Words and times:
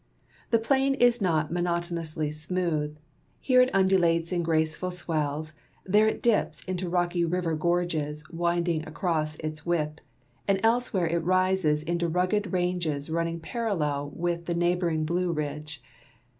The 0.49 0.57
plain 0.57 0.95
is 0.95 1.21
not 1.21 1.51
monotonously 1.53 2.31
smooth; 2.31 2.97
here 3.39 3.61
it 3.61 3.69
undulates 3.71 4.31
in 4.31 4.41
graceful 4.41 4.89
swells, 4.89 5.53
there 5.85 6.07
it 6.07 6.23
dips 6.23 6.63
into 6.63 6.89
rocky 6.89 7.23
river 7.23 7.53
gorges 7.55 8.23
winding 8.31 8.83
across 8.87 9.35
its 9.35 9.63
width, 9.63 9.99
and 10.47 10.59
elsewhere 10.63 11.05
it 11.05 11.23
rises 11.23 11.83
into 11.83 12.07
rugged 12.07 12.51
ranges 12.51 13.11
running 13.11 13.39
j^arallel 13.41 14.11
with 14.17 14.47
the 14.47 14.55
neighboring 14.55 15.05
Blue 15.05 15.31
Ridge. 15.31 15.83